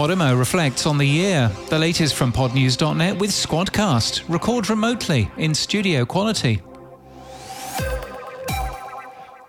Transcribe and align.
Podimo 0.00 0.38
reflects 0.38 0.86
on 0.86 0.96
the 0.96 1.04
year. 1.04 1.52
The 1.68 1.78
latest 1.78 2.14
from 2.14 2.32
podnews.net 2.32 3.18
with 3.18 3.28
Squadcast. 3.28 4.22
Record 4.30 4.70
remotely 4.70 5.30
in 5.36 5.54
studio 5.54 6.06
quality. 6.06 6.62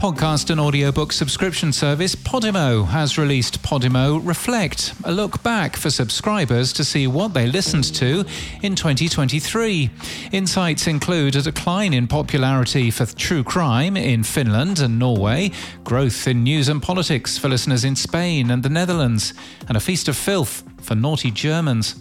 Podcast 0.00 0.50
and 0.50 0.58
audiobook 0.58 1.12
subscription 1.12 1.72
service 1.72 2.16
Podimo 2.16 2.84
has 2.88 3.18
released 3.18 3.51
Podimo 3.62 4.20
Reflect, 4.22 4.94
a 5.04 5.12
look 5.12 5.42
back 5.42 5.76
for 5.76 5.90
subscribers 5.90 6.72
to 6.74 6.84
see 6.84 7.06
what 7.06 7.32
they 7.32 7.46
listened 7.46 7.84
to 7.94 8.24
in 8.62 8.74
2023. 8.74 9.90
Insights 10.32 10.86
include 10.86 11.36
a 11.36 11.42
decline 11.42 11.94
in 11.94 12.06
popularity 12.06 12.90
for 12.90 13.06
true 13.06 13.42
crime 13.42 13.96
in 13.96 14.22
Finland 14.22 14.80
and 14.80 14.98
Norway, 14.98 15.50
growth 15.84 16.26
in 16.26 16.42
news 16.42 16.68
and 16.68 16.82
politics 16.82 17.38
for 17.38 17.48
listeners 17.48 17.84
in 17.84 17.96
Spain 17.96 18.50
and 18.50 18.62
the 18.62 18.68
Netherlands, 18.68 19.34
and 19.68 19.76
a 19.76 19.80
feast 19.80 20.08
of 20.08 20.16
filth 20.16 20.62
for 20.82 20.94
naughty 20.94 21.30
Germans. 21.30 21.94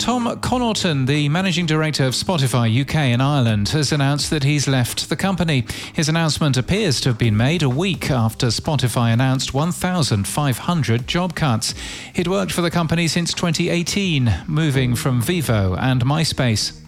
Tom 0.00 0.24
Connaughton, 0.40 1.06
the 1.06 1.28
managing 1.28 1.66
director 1.66 2.04
of 2.06 2.14
Spotify 2.14 2.80
UK 2.80 2.94
and 2.94 3.22
Ireland, 3.22 3.68
has 3.68 3.92
announced 3.92 4.30
that 4.30 4.42
he's 4.42 4.66
left 4.66 5.10
the 5.10 5.14
company. 5.14 5.66
His 5.92 6.08
announcement 6.08 6.56
appears 6.56 7.02
to 7.02 7.10
have 7.10 7.18
been 7.18 7.36
made 7.36 7.62
a 7.62 7.68
week 7.68 8.10
after 8.10 8.46
Spotify 8.46 9.12
announced 9.12 9.52
1,500 9.52 11.06
job 11.06 11.34
cuts. 11.34 11.74
He'd 12.14 12.28
worked 12.28 12.50
for 12.50 12.62
the 12.62 12.70
company 12.70 13.08
since 13.08 13.34
2018, 13.34 14.44
moving 14.46 14.96
from 14.96 15.20
Vevo 15.20 15.76
and 15.78 16.02
MySpace. 16.02 16.80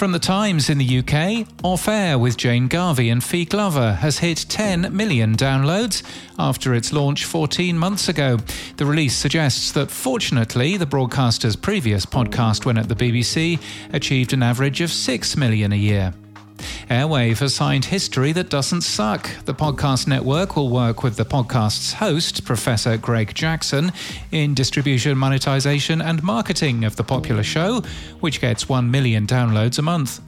From 0.00 0.12
the 0.12 0.18
Times 0.18 0.70
in 0.70 0.78
the 0.78 1.00
UK, 1.00 1.46
Off 1.62 1.86
Air 1.86 2.18
with 2.18 2.38
Jane 2.38 2.68
Garvey 2.68 3.10
and 3.10 3.22
Fi 3.22 3.44
Glover 3.44 3.92
has 3.92 4.20
hit 4.20 4.46
10 4.48 4.96
million 4.96 5.36
downloads 5.36 6.02
after 6.38 6.72
its 6.72 6.90
launch 6.90 7.26
14 7.26 7.76
months 7.76 8.08
ago. 8.08 8.38
The 8.78 8.86
release 8.86 9.14
suggests 9.14 9.72
that 9.72 9.90
fortunately, 9.90 10.78
the 10.78 10.86
broadcaster's 10.86 11.54
previous 11.54 12.06
podcast, 12.06 12.64
when 12.64 12.78
at 12.78 12.88
the 12.88 12.94
BBC, 12.94 13.60
achieved 13.92 14.32
an 14.32 14.42
average 14.42 14.80
of 14.80 14.90
6 14.90 15.36
million 15.36 15.70
a 15.70 15.76
year. 15.76 16.14
Airwave 16.90 17.38
has 17.38 17.54
signed 17.54 17.84
history 17.84 18.32
that 18.32 18.50
doesn't 18.50 18.80
suck. 18.80 19.30
The 19.44 19.54
podcast 19.54 20.08
network 20.08 20.56
will 20.56 20.70
work 20.70 21.04
with 21.04 21.14
the 21.14 21.24
podcast's 21.24 21.92
host, 21.92 22.44
Professor 22.44 22.96
Greg 22.96 23.32
Jackson, 23.32 23.92
in 24.32 24.54
distribution, 24.54 25.16
monetization, 25.16 26.02
and 26.02 26.20
marketing 26.24 26.82
of 26.84 26.96
the 26.96 27.04
popular 27.04 27.44
show, 27.44 27.82
which 28.18 28.40
gets 28.40 28.68
1 28.68 28.90
million 28.90 29.24
downloads 29.24 29.78
a 29.78 29.82
month. 29.82 30.20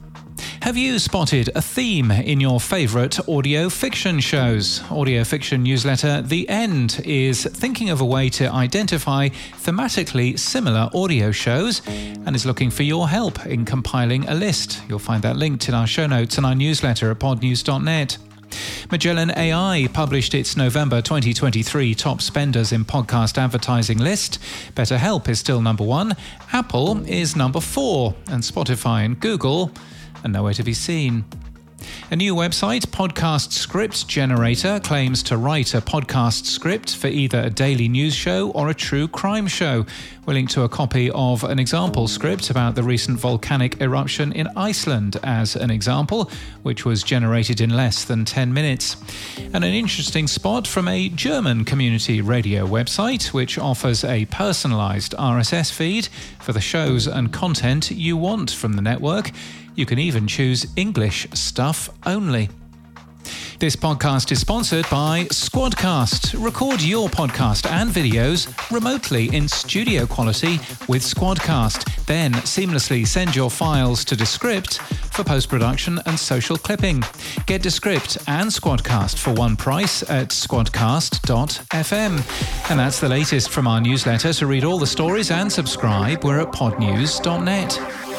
Have 0.63 0.77
you 0.77 0.97
spotted 0.97 1.49
a 1.55 1.61
theme 1.61 2.09
in 2.09 2.39
your 2.39 2.57
favourite 2.57 3.19
audio 3.27 3.67
fiction 3.67 4.21
shows? 4.21 4.81
Audio 4.89 5.25
fiction 5.25 5.61
newsletter 5.61 6.21
The 6.21 6.47
End 6.47 7.01
is 7.03 7.43
thinking 7.43 7.89
of 7.89 7.99
a 7.99 8.05
way 8.05 8.29
to 8.29 8.49
identify 8.49 9.27
thematically 9.27 10.39
similar 10.39 10.89
audio 10.95 11.31
shows 11.33 11.81
and 11.85 12.33
is 12.33 12.45
looking 12.45 12.69
for 12.69 12.83
your 12.83 13.09
help 13.09 13.45
in 13.45 13.65
compiling 13.65 14.25
a 14.29 14.35
list. 14.35 14.81
You'll 14.87 14.99
find 14.99 15.21
that 15.23 15.35
linked 15.35 15.67
in 15.67 15.75
our 15.75 15.85
show 15.85 16.07
notes 16.07 16.37
and 16.37 16.45
our 16.45 16.55
newsletter 16.55 17.11
at 17.11 17.19
podnews.net. 17.19 18.17
Magellan 18.89 19.31
AI 19.31 19.89
published 19.91 20.33
its 20.33 20.55
November 20.55 21.01
2023 21.01 21.93
top 21.93 22.21
spenders 22.21 22.71
in 22.71 22.85
podcast 22.85 23.37
advertising 23.37 23.97
list. 23.97 24.39
BetterHelp 24.75 25.27
is 25.27 25.39
still 25.39 25.61
number 25.61 25.83
one, 25.83 26.15
Apple 26.53 27.03
is 27.05 27.35
number 27.35 27.59
four, 27.59 28.15
and 28.29 28.41
Spotify 28.41 29.03
and 29.03 29.19
Google 29.19 29.73
are 30.23 30.29
nowhere 30.29 30.53
to 30.53 30.63
be 30.63 30.73
seen. 30.73 31.25
A 32.11 32.15
new 32.15 32.35
website, 32.35 32.85
Podcast 32.87 33.51
Script 33.51 34.07
Generator, 34.07 34.79
claims 34.79 35.23
to 35.23 35.37
write 35.37 35.73
a 35.73 35.81
podcast 35.81 36.45
script 36.45 36.95
for 36.95 37.07
either 37.07 37.41
a 37.41 37.49
daily 37.49 37.87
news 37.87 38.15
show 38.15 38.51
or 38.51 38.69
a 38.69 38.73
true 38.73 39.07
crime 39.07 39.47
show. 39.47 39.85
We'll 40.25 40.35
link 40.35 40.49
to 40.51 40.63
a 40.63 40.69
copy 40.69 41.11
of 41.11 41.43
an 41.43 41.59
example 41.59 42.07
script 42.07 42.49
about 42.49 42.75
the 42.75 42.83
recent 42.83 43.19
volcanic 43.19 43.81
eruption 43.81 44.31
in 44.31 44.47
Iceland 44.55 45.17
as 45.23 45.55
an 45.55 45.69
example, 45.69 46.31
which 46.61 46.85
was 46.85 47.03
generated 47.03 47.59
in 47.59 47.71
less 47.71 48.05
than 48.05 48.23
10 48.23 48.53
minutes. 48.53 48.95
And 49.53 49.63
an 49.63 49.73
interesting 49.73 50.27
spot 50.27 50.65
from 50.65 50.87
a 50.87 51.09
German 51.09 51.65
community 51.65 52.21
radio 52.21 52.65
website, 52.65 53.33
which 53.33 53.57
offers 53.57 54.03
a 54.03 54.25
personalized 54.25 55.13
RSS 55.17 55.71
feed 55.71 56.07
for 56.39 56.53
the 56.53 56.61
shows 56.61 57.07
and 57.07 57.33
content 57.33 57.91
you 57.91 58.15
want 58.15 58.51
from 58.51 58.73
the 58.73 58.81
network. 58.81 59.31
You 59.75 59.85
can 59.85 59.99
even 59.99 60.27
choose 60.27 60.67
English 60.75 61.27
stuff 61.33 61.89
only. 62.05 62.49
This 63.59 63.75
podcast 63.77 64.31
is 64.31 64.41
sponsored 64.41 64.85
by 64.89 65.23
Squadcast. 65.31 66.43
Record 66.43 66.81
your 66.81 67.07
podcast 67.07 67.69
and 67.71 67.89
videos 67.89 68.51
remotely 68.69 69.33
in 69.33 69.47
studio 69.47 70.05
quality 70.05 70.57
with 70.89 71.01
Squadcast. 71.01 72.05
Then 72.05 72.33
seamlessly 72.33 73.07
send 73.07 73.35
your 73.35 73.49
files 73.49 74.03
to 74.05 74.17
Descript 74.17 74.79
for 75.13 75.23
post 75.23 75.47
production 75.47 75.99
and 76.05 76.19
social 76.19 76.57
clipping. 76.57 77.03
Get 77.45 77.61
Descript 77.61 78.17
and 78.27 78.49
Squadcast 78.49 79.17
for 79.17 79.31
one 79.33 79.55
price 79.55 80.03
at 80.09 80.29
squadcast.fm. 80.29 82.11
And 82.69 82.79
that's 82.79 82.99
the 82.99 83.07
latest 83.09 83.49
from 83.49 83.67
our 83.67 83.79
newsletter. 83.79 84.33
To 84.33 84.45
read 84.45 84.65
all 84.65 84.77
the 84.77 84.87
stories 84.87 85.31
and 85.31 85.49
subscribe, 85.49 86.25
we're 86.25 86.41
at 86.41 86.51
podnews.net. 86.51 88.12